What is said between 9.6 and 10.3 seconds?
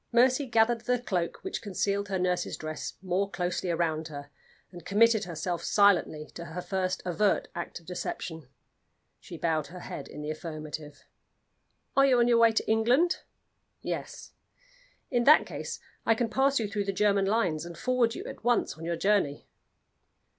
her head in